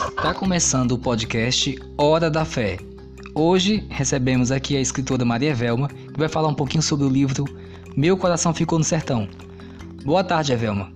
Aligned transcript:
Está 0.00 0.32
começando 0.32 0.92
o 0.92 0.98
podcast 0.98 1.76
Hora 1.96 2.30
da 2.30 2.44
Fé. 2.44 2.78
Hoje 3.34 3.84
recebemos 3.90 4.52
aqui 4.52 4.76
a 4.76 4.80
escritora 4.80 5.24
Maria 5.24 5.52
Velma, 5.52 5.88
que 5.88 6.16
vai 6.16 6.28
falar 6.28 6.46
um 6.46 6.54
pouquinho 6.54 6.82
sobre 6.82 7.04
o 7.04 7.08
livro 7.08 7.44
Meu 7.96 8.16
Coração 8.16 8.54
Ficou 8.54 8.78
no 8.78 8.84
Sertão. 8.84 9.28
Boa 10.04 10.22
tarde, 10.22 10.52
Evelma. 10.52 10.92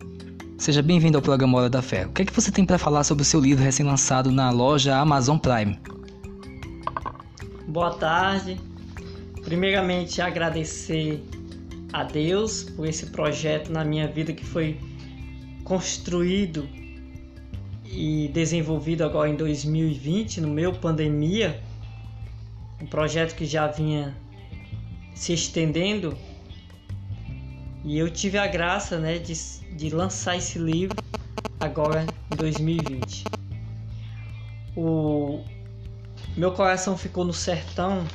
Seja 0.56 0.80
bem-vindo 0.82 1.18
ao 1.18 1.22
programa 1.22 1.58
Hora 1.58 1.68
da 1.68 1.82
Fé. 1.82 2.06
O 2.06 2.10
que 2.10 2.22
é 2.22 2.24
que 2.24 2.32
você 2.32 2.52
tem 2.52 2.64
para 2.64 2.78
falar 2.78 3.02
sobre 3.02 3.22
o 3.22 3.24
seu 3.24 3.40
livro 3.40 3.64
recém-lançado 3.64 4.30
na 4.30 4.50
loja 4.50 4.96
Amazon 4.96 5.36
Prime? 5.36 5.80
Boa 7.66 7.94
tarde. 7.94 8.60
Primeiramente, 9.42 10.22
agradecer 10.22 11.20
a 11.92 12.04
Deus 12.04 12.62
por 12.62 12.86
esse 12.86 13.06
projeto 13.06 13.72
na 13.72 13.84
minha 13.84 14.06
vida 14.06 14.32
que 14.32 14.44
foi 14.44 14.78
construído 15.64 16.68
e 17.92 18.28
desenvolvido 18.28 19.04
agora 19.04 19.28
em 19.28 19.36
2020, 19.36 20.40
no 20.40 20.48
meu 20.48 20.72
pandemia, 20.72 21.62
um 22.80 22.86
projeto 22.86 23.34
que 23.36 23.44
já 23.44 23.66
vinha 23.66 24.16
se 25.14 25.34
estendendo. 25.34 26.16
E 27.84 27.98
eu 27.98 28.10
tive 28.10 28.38
a 28.38 28.46
graça 28.46 28.98
né, 28.98 29.18
de, 29.18 29.34
de 29.76 29.90
lançar 29.90 30.36
esse 30.36 30.58
livro 30.58 30.96
agora 31.60 32.08
em 32.30 32.36
2020. 32.36 33.24
O 34.74 35.44
Meu 36.34 36.52
Coração 36.52 36.96
Ficou 36.96 37.26
no 37.26 37.32
Sertão, 37.34 38.06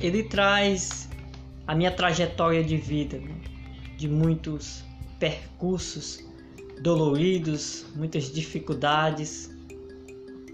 ele 0.00 0.24
traz 0.24 1.08
a 1.66 1.74
minha 1.74 1.90
trajetória 1.90 2.62
de 2.62 2.76
vida, 2.76 3.16
né, 3.16 3.34
de 3.96 4.06
muitos 4.06 4.84
percursos 5.18 6.31
doloridos, 6.82 7.86
muitas 7.94 8.30
dificuldades, 8.30 9.50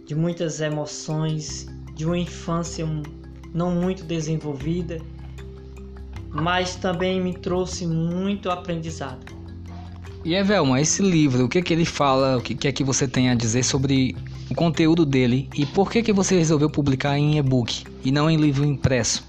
de 0.06 0.14
muitas 0.14 0.60
emoções, 0.60 1.66
de 1.94 2.04
uma 2.04 2.18
infância 2.18 2.86
não 3.54 3.74
muito 3.74 4.04
desenvolvida, 4.04 5.00
mas 6.30 6.76
também 6.76 7.20
me 7.20 7.32
trouxe 7.32 7.86
muito 7.86 8.50
aprendizado. 8.50 9.26
E 10.24 10.34
Evelma, 10.34 10.80
esse 10.80 11.00
livro, 11.00 11.46
o 11.46 11.48
que 11.48 11.58
é 11.58 11.62
que 11.62 11.72
ele 11.72 11.86
fala, 11.86 12.36
o 12.36 12.42
que 12.42 12.68
é 12.68 12.72
que 12.72 12.84
você 12.84 13.08
tem 13.08 13.30
a 13.30 13.34
dizer 13.34 13.62
sobre 13.62 14.14
o 14.50 14.54
conteúdo 14.54 15.06
dele 15.06 15.48
e 15.56 15.64
por 15.64 15.90
que 15.90 16.02
que 16.02 16.12
você 16.12 16.36
resolveu 16.36 16.68
publicar 16.68 17.18
em 17.18 17.38
e-book 17.38 17.84
e 18.04 18.12
não 18.12 18.28
em 18.28 18.36
livro 18.36 18.64
impresso? 18.64 19.26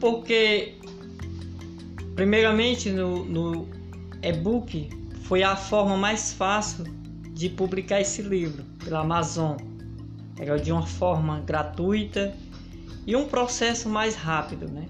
Porque 0.00 0.74
primeiramente 2.16 2.90
no, 2.90 3.24
no 3.24 3.77
e-book 4.22 4.88
foi 5.22 5.42
a 5.42 5.54
forma 5.56 5.96
mais 5.96 6.32
fácil 6.32 6.84
de 7.32 7.48
publicar 7.48 8.00
esse 8.00 8.22
livro 8.22 8.64
pela 8.82 9.00
Amazon. 9.00 9.56
Era 10.38 10.58
de 10.58 10.72
uma 10.72 10.86
forma 10.86 11.40
gratuita 11.40 12.34
e 13.06 13.14
um 13.14 13.26
processo 13.26 13.88
mais 13.88 14.14
rápido, 14.14 14.68
né? 14.68 14.86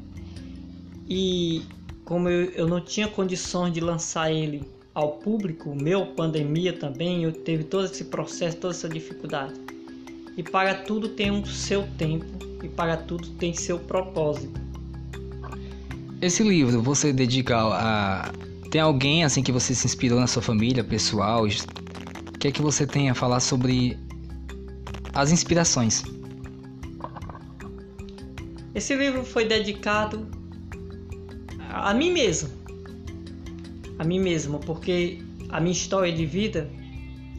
E 1.09 1.63
como 2.05 2.29
eu, 2.29 2.51
eu 2.53 2.67
não 2.67 2.81
tinha 2.81 3.09
condições 3.09 3.73
de 3.73 3.81
lançar 3.81 4.33
ele 4.33 4.63
ao 4.95 5.13
público, 5.13 5.75
meu 5.75 6.07
pandemia 6.07 6.73
também, 6.73 7.23
eu 7.23 7.33
teve 7.33 7.65
todo 7.65 7.85
esse 7.85 8.05
processo, 8.05 8.57
toda 8.57 8.75
essa 8.75 8.89
dificuldade. 8.89 9.55
E 10.37 10.43
para 10.43 10.75
tudo 10.75 11.09
tem 11.11 11.31
um 11.31 11.45
seu 11.45 11.87
tempo 11.97 12.27
e 12.63 12.69
para 12.69 12.97
tudo 12.97 13.29
tem 13.31 13.55
seu 13.55 13.79
propósito. 13.79 14.61
Esse 16.21 16.43
livro 16.43 16.83
você 16.83 17.13
dedica 17.13 17.57
a 17.57 18.33
tem 18.71 18.81
alguém 18.81 19.25
assim 19.25 19.43
que 19.43 19.51
você 19.51 19.75
se 19.75 19.87
inspirou 19.87 20.21
na 20.21 20.27
sua 20.27 20.43
família, 20.43 20.85
pessoal? 20.85 21.45
O 21.45 22.39
que 22.39 22.49
é 22.49 22.53
que 22.53 22.61
você 22.61 22.87
tem 22.87 23.09
a 23.11 23.15
falar 23.15 23.41
sobre 23.41 23.99
as 25.15 25.31
inspirações? 25.33 26.03
Esse 28.75 28.95
livro 28.95 29.25
foi 29.25 29.45
dedicado 29.45 30.29
a 31.69 31.93
mim 31.95 32.13
mesmo. 32.13 32.51
A 33.99 34.05
mim 34.05 34.21
mesmo, 34.21 34.59
porque 34.61 35.19
a 35.49 35.61
minha 35.61 35.73
história 35.73 36.13
de 36.13 36.25
vida 36.27 36.71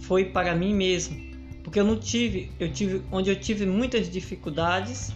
foi 0.01 0.25
para 0.25 0.55
mim 0.55 0.73
mesmo. 0.73 1.17
Porque 1.63 1.79
eu 1.79 1.85
não 1.85 1.97
tive, 1.97 2.51
eu 2.59 2.71
tive 2.71 3.01
onde 3.11 3.29
eu 3.29 3.39
tive 3.39 3.65
muitas 3.65 4.09
dificuldades, 4.09 5.13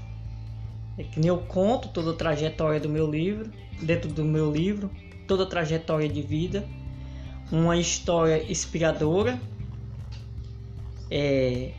é 0.97 1.03
que 1.03 1.19
nem 1.19 1.29
eu 1.29 1.39
conto 1.39 1.89
toda 1.89 2.11
a 2.11 2.13
trajetória 2.13 2.79
do 2.79 2.87
meu 2.87 3.09
livro, 3.09 3.51
dentro 3.81 4.09
do 4.09 4.23
meu 4.23 4.51
livro, 4.51 4.89
toda 5.27 5.43
a 5.43 5.45
trajetória 5.45 6.07
de 6.07 6.21
vida, 6.21 6.67
uma 7.51 7.77
história 7.77 8.43
inspiradora, 8.51 9.39
é, 11.09 11.71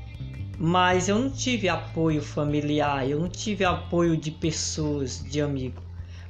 mas 0.59 1.09
eu 1.09 1.19
não 1.19 1.31
tive 1.31 1.69
apoio 1.69 2.22
familiar, 2.22 3.09
eu 3.09 3.19
não 3.19 3.28
tive 3.28 3.65
apoio 3.65 4.16
de 4.16 4.31
pessoas, 4.31 5.22
de 5.22 5.41
amigos. 5.41 5.83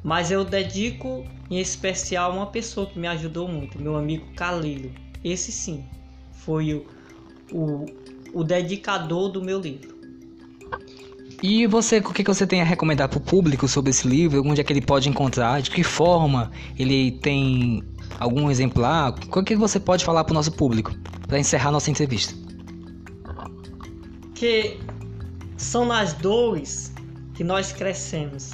Mas 0.03 0.31
eu 0.31 0.45
dedico 0.45 1.25
em 1.51 1.59
especial 1.59 2.33
uma 2.33 2.47
pessoa 2.47 2.87
que 2.87 2.99
me 2.99 3.09
ajudou 3.09 3.49
muito, 3.49 3.81
meu 3.81 3.97
amigo 3.97 4.27
Calilo. 4.35 4.91
Esse 5.23 5.51
sim 5.51 5.85
foi 6.33 6.75
o, 6.75 6.87
o, 7.53 7.87
o 8.35 8.45
dedicador 8.45 9.31
do 9.31 9.43
meu 9.43 9.59
livro. 9.59 9.95
E 11.43 11.67
você, 11.67 11.99
o 11.99 12.12
que 12.12 12.22
você 12.22 12.47
tem 12.47 12.62
a 12.62 12.65
recomendar 12.65 13.09
para 13.09 13.19
o 13.19 13.21
público 13.21 13.69
sobre 13.69 13.91
esse 13.91 14.06
livro? 14.06 14.43
Onde 14.47 14.61
é 14.61 14.65
que 14.65 14.72
ele 14.72 14.81
pode 14.81 15.09
encontrar? 15.09 15.61
De 15.61 15.71
que 15.71 15.83
forma 15.83 16.50
ele 16.78 17.12
tem 17.12 17.83
algum 18.19 18.50
exemplar? 18.50 19.15
O 19.31 19.43
que 19.43 19.56
você 19.56 19.78
pode 19.78 20.05
falar 20.05 20.25
para 20.25 20.33
o 20.33 20.34
nosso 20.34 20.53
público 20.53 20.93
para 21.27 21.39
encerrar 21.39 21.71
nossa 21.71 21.91
entrevista? 21.91 22.34
Que 24.34 24.78
são 25.56 25.87
nas 25.87 26.12
dores 26.15 26.93
que 27.34 27.44
nós 27.44 27.73
crescemos. 27.73 28.53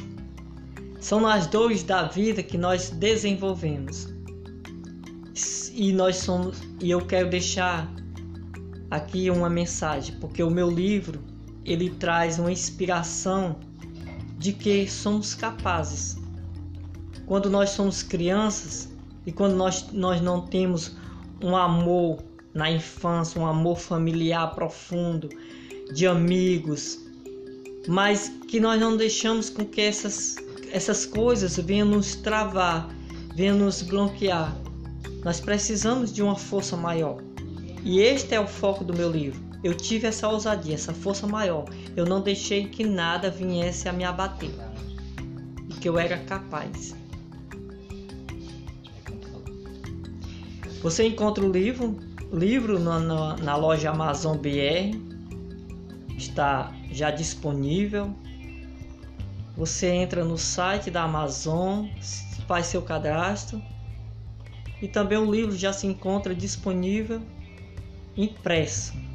São 1.01 1.21
nas 1.21 1.47
dores 1.47 1.83
da 1.83 2.05
vida 2.05 2.43
que 2.43 2.59
nós 2.59 2.91
desenvolvemos. 2.91 4.09
E 5.73 5.93
nós 5.93 6.17
somos 6.17 6.61
e 6.81 6.91
eu 6.91 7.01
quero 7.07 7.31
deixar 7.31 7.91
aqui 8.91 9.31
uma 9.31 9.49
mensagem, 9.49 10.17
porque 10.21 10.43
o 10.43 10.51
meu 10.51 10.69
livro 10.69 11.30
ele 11.65 11.91
traz 11.91 12.39
uma 12.39 12.51
inspiração 12.51 13.57
de 14.39 14.53
que 14.53 14.89
somos 14.89 15.35
capazes. 15.35 16.17
Quando 17.27 17.51
nós 17.51 17.71
somos 17.71 18.03
crianças 18.03 18.89
e 19.27 19.33
quando 19.33 19.55
nós, 19.55 19.93
nós 19.93 20.21
não 20.21 20.41
temos 20.41 20.97
um 21.43 21.57
amor 21.57 22.23
na 22.55 22.71
infância, 22.71 23.41
um 23.41 23.47
amor 23.47 23.79
familiar 23.79 24.55
profundo, 24.55 25.29
de 25.93 26.07
amigos, 26.07 26.99
mas 27.87 28.33
que 28.49 28.59
nós 28.59 28.81
não 28.81 28.97
deixamos 28.97 29.51
com 29.51 29.65
que 29.65 29.81
essas, 29.81 30.37
essas 30.73 31.07
coisas 31.07 31.57
venham 31.59 31.87
nos 31.87 32.15
travar, 32.15 32.89
venham 33.35 33.59
nos 33.59 33.83
bloquear. 33.83 34.57
Nós 35.25 35.41
precisamos 35.41 36.13
de 36.13 36.23
uma 36.23 36.37
força 36.37 36.77
maior. 36.77 37.23
E 37.85 38.01
este 38.01 38.35
é 38.35 38.41
o 38.41 38.47
foco 38.47 38.83
do 38.85 38.95
meu 38.95 39.11
livro 39.11 39.50
eu 39.63 39.75
tive 39.75 40.07
essa 40.07 40.27
ousadia, 40.29 40.75
essa 40.75 40.95
força 40.95 41.27
maior. 41.27 41.67
Eu 41.95 42.07
não 42.07 42.21
deixei 42.21 42.69
que 42.69 42.85
nada 42.85 43.31
viesse 43.31 43.89
a 43.89 43.93
me 43.93 44.05
abater. 44.05 44.51
E 45.69 45.75
que 45.75 45.89
eu 45.89 45.99
era 45.99 46.17
capaz. 46.19 46.95
Você 50.83 51.07
encontra 51.07 51.45
o 51.45 51.53
livro, 51.53 51.99
livro 52.33 52.79
na, 52.79 52.99
na, 52.99 53.37
na 53.37 53.57
loja 53.57 53.91
Amazon 53.91 54.39
BR. 54.39 54.97
Está 56.17 56.73
já 56.91 57.11
disponível. 57.11 58.15
Você 59.59 59.89
entra 59.89 60.25
no 60.25 60.39
site 60.39 60.91
da 60.91 61.03
Amazon, 61.03 61.87
faz 62.49 62.67
seu 62.67 62.81
cadastro. 62.81 63.61
E 64.81 64.89
também 64.89 65.19
o 65.19 65.31
livro 65.31 65.55
já 65.55 65.71
se 65.71 65.87
encontra 65.87 66.35
disponível 66.35 67.21
impresso 68.17 69.10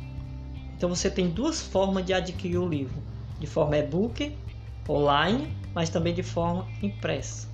então 0.75 0.89
você 0.89 1.10
tem 1.10 1.30
duas 1.30 1.62
formas 1.62 2.06
de 2.06 2.13
adquirir 2.13 2.57
o 2.57 2.68
livro: 2.68 2.95
de 3.39 3.48
forma 3.48 3.77
e-book, 3.77 4.36
online, 4.88 5.56
mas 5.74 5.89
também 5.89 6.13
de 6.13 6.24
forma 6.24 6.68
impressa. 6.81 7.48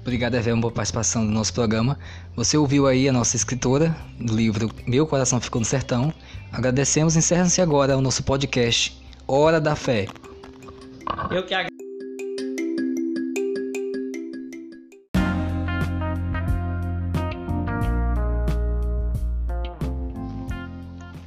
Obrigado, 0.00 0.34
Evelyn, 0.34 0.60
por 0.60 0.72
participação 0.72 1.26
do 1.26 1.30
nosso 1.30 1.52
programa. 1.52 1.98
Você 2.34 2.56
ouviu 2.56 2.86
aí 2.86 3.08
a 3.08 3.12
nossa 3.12 3.36
escritora 3.36 3.94
do 4.18 4.34
livro 4.34 4.70
Meu 4.86 5.06
Coração 5.06 5.40
Ficou 5.40 5.60
no 5.60 5.64
Sertão. 5.64 6.12
Agradecemos 6.50 7.16
e 7.16 7.18
encerra-se 7.18 7.60
agora 7.60 7.96
o 7.96 8.00
nosso 8.00 8.22
podcast 8.22 8.98
Hora 9.28 9.60
da 9.60 9.76
Fé. 9.76 10.06
Eu 11.30 11.44
que 11.44 11.54
agradeço. 11.54 11.69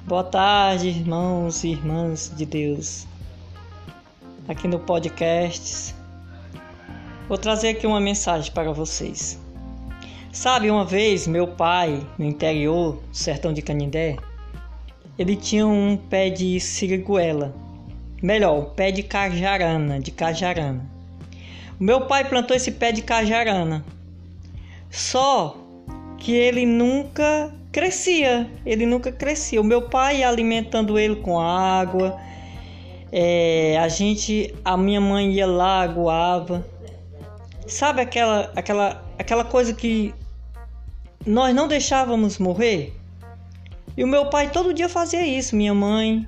Boa 0.06 0.24
tarde, 0.26 0.90
irmãos 0.90 1.64
e 1.64 1.70
irmãs 1.70 2.30
de 2.36 2.46
Deus. 2.46 3.08
Aqui 4.50 4.68
no 4.68 4.78
podcast, 4.78 5.96
vou 7.30 7.38
trazer 7.38 7.70
aqui 7.70 7.88
uma 7.88 8.02
mensagem 8.02 8.52
para 8.52 8.74
vocês. 8.74 9.40
Sabe, 10.30 10.70
uma 10.70 10.84
vez 10.84 11.26
meu 11.26 11.48
pai, 11.48 12.06
no 12.20 12.26
interior, 12.26 13.02
sertão 13.14 13.54
de 13.54 13.62
Canindé, 13.62 14.18
ele 15.18 15.38
tinha 15.38 15.66
um 15.66 15.96
pé 15.96 16.30
de 16.30 16.60
siriguela. 16.60 17.56
Melhor, 18.22 18.60
um 18.60 18.66
pé 18.66 18.92
de 18.92 19.04
cajarana, 19.04 20.02
de 20.02 20.12
cajarana. 20.12 20.86
O 21.80 21.84
meu 21.84 22.08
pai 22.08 22.28
plantou 22.28 22.58
esse 22.58 22.74
pé 22.74 22.92
de 22.92 23.02
cajarana. 23.02 23.86
Só 24.92 25.58
que 26.18 26.34
ele 26.34 26.66
nunca 26.66 27.54
crescia, 27.74 28.48
ele 28.64 28.86
nunca 28.86 29.12
crescia. 29.12 29.60
O 29.60 29.64
meu 29.64 29.82
pai 29.90 30.20
ia 30.20 30.30
alimentando 30.30 30.98
ele 30.98 31.18
com 31.18 31.40
água. 31.40 32.18
É, 33.12 33.78
a 33.80 33.88
gente, 33.90 34.54
a 34.64 34.78
minha 34.78 35.02
mãe 35.02 35.34
ia 35.34 35.48
lá, 35.48 35.82
aguava. 35.82 36.66
Sabe 37.68 38.02
aquela, 38.02 38.52
aquela, 38.56 39.04
aquela 39.18 39.44
coisa 39.44 39.74
que 39.74 40.14
nós 41.26 41.54
não 41.56 41.68
deixávamos 41.68 42.38
morrer? 42.38 42.94
E 43.98 44.04
o 44.04 44.08
meu 44.08 44.28
pai 44.30 44.52
todo 44.52 44.74
dia 44.74 44.88
fazia 44.88 45.26
isso, 45.26 45.56
minha 45.56 45.74
mãe. 45.74 46.28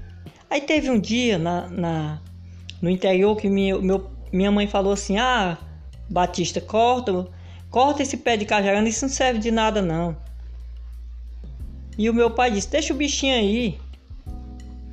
Aí 0.49 0.61
teve 0.61 0.89
um 0.89 0.99
dia 0.99 1.37
na, 1.37 1.67
na 1.67 2.21
no 2.81 2.89
interior 2.89 3.35
que 3.35 3.49
minha, 3.49 3.77
meu, 3.79 4.09
minha 4.31 4.51
mãe 4.51 4.67
falou 4.67 4.93
assim: 4.93 5.17
Ah, 5.17 5.57
Batista, 6.09 6.59
corta, 6.59 7.27
corta 7.69 8.01
esse 8.01 8.17
pé 8.17 8.35
de 8.35 8.45
cajarana, 8.45 8.89
isso 8.89 9.05
não 9.05 9.13
serve 9.13 9.39
de 9.39 9.51
nada 9.51 9.81
não. 9.81 10.15
E 11.97 12.09
o 12.09 12.13
meu 12.13 12.31
pai 12.31 12.51
disse: 12.51 12.69
Deixa 12.69 12.93
o 12.93 12.97
bichinho 12.97 13.35
aí. 13.35 13.79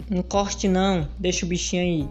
Não 0.09 0.23
corte 0.23 0.69
não, 0.69 1.09
deixa 1.19 1.47
o 1.47 1.49
bichinho 1.49 1.83
aí. 1.83 2.09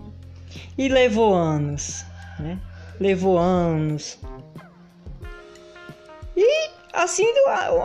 E 0.78 0.88
levou 0.88 1.34
anos, 1.34 2.04
né? 2.40 2.58
Levou 3.00 3.38
anos. 3.38 4.18
E 6.36 6.70
assim 6.94 7.26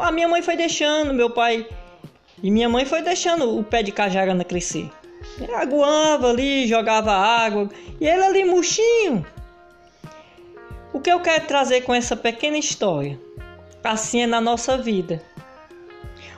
a 0.01 0.11
minha 0.11 0.29
mãe 0.29 0.43
foi 0.43 0.57
deixando, 0.57 1.13
meu 1.13 1.31
pai 1.31 1.67
e 2.43 2.51
minha 2.51 2.69
mãe 2.69 2.85
foi 2.85 3.03
deixando 3.03 3.59
o 3.59 3.65
pé 3.65 3.83
de 3.83 3.93
cajarana 3.93 4.45
crescer. 4.45 4.91
Aguava 5.55 6.31
ali, 6.31 6.67
jogava 6.67 7.13
água 7.13 7.69
e 8.01 8.07
ele 8.07 8.23
ali 8.23 8.45
murchinho. 8.45 9.25
O 10.93 11.01
que 11.01 11.11
eu 11.11 11.21
quero 11.21 11.47
trazer 11.47 11.83
com 11.83 11.95
essa 11.95 12.17
pequena 12.17 12.57
história? 12.57 13.19
Assim 13.83 14.23
é 14.23 14.27
na 14.27 14.41
nossa 14.41 14.77
vida. 14.79 15.23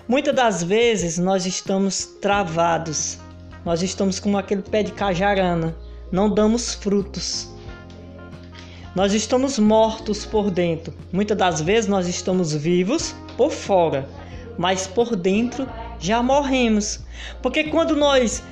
Muitas 0.08 0.34
das 0.34 0.64
vezes 0.64 1.18
nós 1.18 1.44
estamos 1.44 2.06
travados, 2.06 3.18
nós 3.62 3.82
estamos 3.82 4.18
como 4.18 4.38
aquele 4.38 4.62
pé 4.62 4.82
de 4.82 4.90
cajarana, 4.90 5.76
não 6.10 6.30
damos 6.30 6.72
frutos. 6.72 7.50
Nós 8.94 9.12
estamos 9.12 9.58
mortos 9.58 10.24
por 10.24 10.50
dentro. 10.50 10.94
Muitas 11.12 11.36
das 11.36 11.60
vezes 11.60 11.90
nós 11.90 12.08
estamos 12.08 12.54
vivos 12.54 13.14
por 13.36 13.50
fora, 13.50 14.08
mas 14.56 14.86
por 14.86 15.14
dentro 15.14 15.68
já 15.98 16.22
morremos. 16.22 17.00
Porque 17.42 17.64
quando 17.64 17.94
nós 17.94 18.42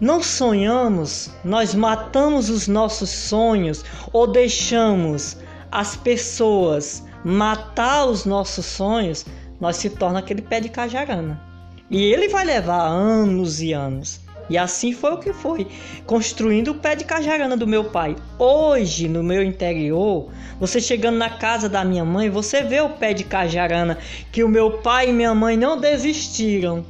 não 0.00 0.22
sonhamos, 0.22 1.30
nós 1.44 1.74
matamos 1.74 2.48
os 2.48 2.68
nossos 2.68 3.10
sonhos 3.10 3.84
ou 4.12 4.28
deixamos 4.28 5.36
as 5.68 5.96
pessoas 5.96 7.02
matar 7.24 8.06
os 8.06 8.24
nossos 8.24 8.66
sonhos, 8.66 9.26
nós 9.62 9.76
se 9.76 9.88
torna 9.88 10.18
aquele 10.18 10.42
pé 10.42 10.58
de 10.58 10.68
cajarana. 10.68 11.40
E 11.88 12.02
ele 12.02 12.28
vai 12.28 12.44
levar 12.44 12.84
anos 12.84 13.62
e 13.62 13.72
anos. 13.72 14.20
E 14.50 14.58
assim 14.58 14.92
foi 14.92 15.12
o 15.12 15.18
que 15.18 15.32
foi, 15.32 15.68
construindo 16.04 16.72
o 16.72 16.74
pé 16.74 16.96
de 16.96 17.04
cajarana 17.04 17.56
do 17.56 17.64
meu 17.64 17.84
pai. 17.84 18.16
Hoje, 18.40 19.08
no 19.08 19.22
meu 19.22 19.40
interior, 19.40 20.32
você 20.58 20.80
chegando 20.80 21.16
na 21.16 21.30
casa 21.30 21.68
da 21.68 21.84
minha 21.84 22.04
mãe, 22.04 22.28
você 22.28 22.62
vê 22.62 22.80
o 22.80 22.88
pé 22.88 23.14
de 23.14 23.22
cajarana 23.22 23.98
que 24.32 24.42
o 24.42 24.48
meu 24.48 24.78
pai 24.78 25.10
e 25.10 25.12
minha 25.12 25.32
mãe 25.32 25.56
não 25.56 25.78
desistiram. 25.78 26.84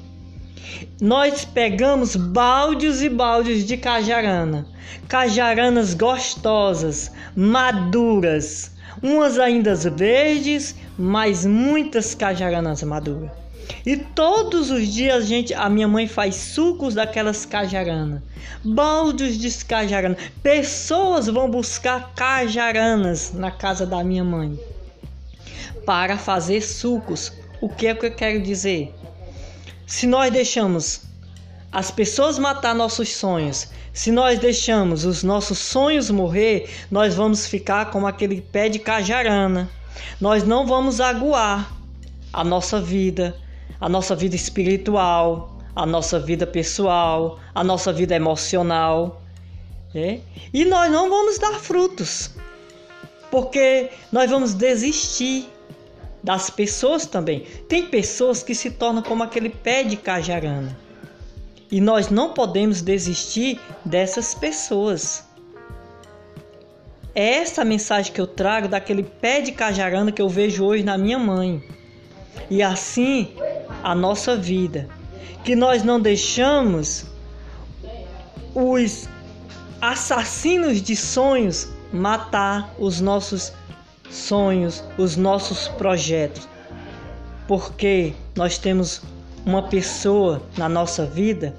Nós 0.99 1.45
pegamos 1.45 2.17
baldes 2.17 3.03
e 3.03 3.11
baldes 3.11 3.67
de 3.67 3.77
cajarana, 3.77 4.67
cajaranas 5.09 5.93
gostosas, 5.93 7.13
maduras, 7.37 8.73
umas 9.03 9.39
ainda 9.39 9.75
verdes, 9.75 10.75
mas 10.99 11.47
muitas 11.47 12.15
cajaranas 12.15 12.83
maduras. 12.83 13.31
E 13.87 13.97
todos 13.97 14.71
os 14.71 14.87
dias, 14.89 15.27
gente, 15.27 15.55
a 15.55 15.69
minha 15.69 15.89
mãe 15.89 16.06
faz 16.06 16.35
sucos 16.35 16.94
daquelas 16.94 17.47
cajaranas, 17.47 18.21
baldes 18.65 19.39
de 19.39 19.65
cajarana. 19.65 20.17
Pessoas 20.43 21.27
vão 21.27 21.50
buscar 21.50 22.12
cajaranas 22.15 23.33
na 23.33 23.50
casa 23.50 23.87
da 23.87 24.03
minha 24.03 24.25
mãe 24.25 24.59
para 25.87 26.17
fazer 26.17 26.61
sucos. 26.61 27.33
O 27.61 27.69
que 27.69 27.87
é 27.87 27.95
que 27.95 28.06
eu 28.06 28.15
quero 28.15 28.43
dizer? 28.43 28.93
Se 29.87 30.06
nós 30.06 30.33
deixamos 30.33 31.03
as 31.73 31.91
pessoas 31.91 32.39
matar 32.39 32.75
nossos 32.75 33.09
sonhos, 33.15 33.71
se 33.95 34.13
nós 34.13 34.39
deixamos 34.39 35.07
os 35.07 35.23
nossos 35.23 35.59
sonhos 35.59 36.11
morrer, 36.11 36.69
nós 36.91 37.15
vamos 37.15 37.47
ficar 37.47 37.91
como 37.91 38.07
aquele 38.07 38.43
pé 38.43 38.69
de 38.69 38.79
cajarana. 38.79 39.71
Nós 40.21 40.45
não 40.45 40.67
vamos 40.67 41.01
aguar 41.01 41.73
a 42.31 42.45
nossa 42.45 42.79
vida, 42.79 43.35
a 43.81 43.89
nossa 43.89 44.15
vida 44.15 44.37
espiritual, 44.37 45.59
a 45.75 45.87
nossa 45.87 46.21
vida 46.21 46.47
pessoal, 46.47 47.41
a 47.55 47.65
nossa 47.65 47.91
vida 47.91 48.15
emocional. 48.15 49.23
Né? 49.95 50.21
E 50.53 50.67
nós 50.67 50.93
não 50.93 51.09
vamos 51.09 51.39
dar 51.39 51.55
frutos, 51.55 52.33
porque 53.31 53.89
nós 54.13 54.31
vamos 54.31 54.53
desistir 54.53 55.49
das 56.23 56.51
pessoas 56.51 57.07
também. 57.07 57.47
Tem 57.67 57.87
pessoas 57.87 58.43
que 58.43 58.55
se 58.55 58.71
tornam 58.71 59.03
como 59.03 59.23
aquele 59.23 59.49
pé 59.49 59.83
de 59.83 59.97
cajarana. 59.97 60.77
E 61.73 61.81
nós 61.81 62.11
não 62.11 62.35
podemos 62.35 62.83
desistir 62.83 63.59
dessas 63.83 64.35
pessoas. 64.35 65.25
É 67.15 67.37
essa 67.37 67.63
a 67.63 67.65
mensagem 67.65 68.13
que 68.13 68.21
eu 68.21 68.27
trago 68.27 68.69
daquele 68.69 69.03
pé 69.03 69.41
de 69.41 69.53
cajarana 69.53 70.13
que 70.13 70.21
eu 70.21 70.29
vejo 70.29 70.67
hoje 70.67 70.83
na 70.83 70.99
minha 70.99 71.19
mãe. 71.19 71.67
E 72.51 72.63
assim 72.63 73.33
a 73.83 73.95
nossa 73.95 74.37
vida. 74.37 74.87
Que 75.43 75.57
nós 75.57 75.83
não 75.83 75.99
deixamos 75.99 77.07
os 78.55 79.09
assassinos 79.81 80.83
de 80.83 80.95
sonhos 80.95 81.71
matar 81.91 82.75
os 82.79 83.01
nossos 83.01 83.51
sonhos, 84.11 84.85
os 84.99 85.17
nossos 85.17 85.69
projetos. 85.69 86.47
Porque 87.49 88.12
nós 88.37 88.59
temos 88.59 89.00
uma 89.45 89.62
pessoa 89.62 90.43
na 90.57 90.69
nossa 90.69 91.05
vida 91.05 91.55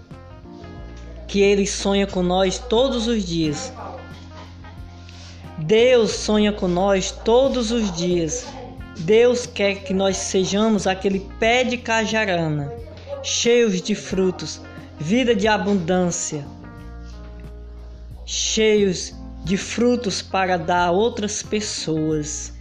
que 1.33 1.41
ele 1.41 1.65
sonha 1.65 2.05
com 2.05 2.21
nós 2.21 2.59
todos 2.59 3.07
os 3.07 3.25
dias. 3.25 3.73
Deus 5.57 6.11
sonha 6.11 6.53
com 6.53 6.67
nós 6.67 7.09
todos 7.09 7.71
os 7.71 7.91
dias. 7.91 8.45
Deus 8.99 9.47
quer 9.47 9.77
que 9.77 9.95
nós 9.95 10.15
sejamos 10.15 10.85
aquele 10.85 11.21
pé 11.39 11.63
de 11.63 11.75
cajarana, 11.75 12.71
cheios 13.23 13.81
de 13.81 13.95
frutos, 13.95 14.61
vida 14.99 15.35
de 15.35 15.47
abundância, 15.47 16.45
cheios 18.27 19.15
de 19.43 19.57
frutos 19.57 20.21
para 20.21 20.55
dar 20.55 20.89
a 20.89 20.91
outras 20.91 21.41
pessoas. 21.41 22.53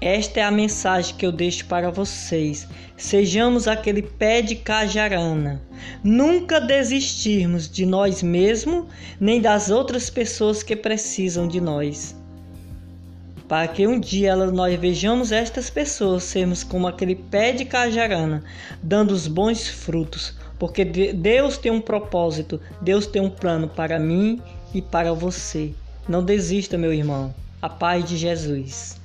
Esta 0.00 0.40
é 0.40 0.42
a 0.42 0.50
mensagem 0.50 1.16
que 1.16 1.24
eu 1.24 1.32
deixo 1.32 1.66
para 1.66 1.90
vocês. 1.90 2.68
Sejamos 2.96 3.66
aquele 3.66 4.02
pé 4.02 4.42
de 4.42 4.56
cajarana. 4.56 5.62
Nunca 6.04 6.60
desistirmos 6.60 7.70
de 7.70 7.86
nós 7.86 8.22
mesmos 8.22 8.86
nem 9.18 9.40
das 9.40 9.70
outras 9.70 10.10
pessoas 10.10 10.62
que 10.62 10.76
precisam 10.76 11.48
de 11.48 11.60
nós 11.60 12.14
para 13.48 13.68
que 13.68 13.86
um 13.86 13.98
dia 14.00 14.34
nós 14.34 14.78
vejamos 14.78 15.30
estas 15.30 15.70
pessoas 15.70 16.24
sermos 16.24 16.64
como 16.64 16.88
aquele 16.88 17.14
pé 17.14 17.52
de 17.52 17.64
cajarana, 17.64 18.42
dando 18.82 19.12
os 19.12 19.28
bons 19.28 19.68
frutos, 19.68 20.34
porque 20.58 20.84
Deus 20.84 21.56
tem 21.56 21.70
um 21.70 21.80
propósito, 21.80 22.60
Deus 22.80 23.06
tem 23.06 23.22
um 23.22 23.30
plano 23.30 23.68
para 23.68 23.98
mim 23.98 24.40
e 24.74 24.82
para 24.82 25.12
você. 25.12 25.72
Não 26.08 26.24
desista, 26.24 26.76
meu 26.76 26.92
irmão. 26.92 27.34
A 27.60 27.68
paz 27.68 28.04
de 28.04 28.16
Jesus. 28.16 28.96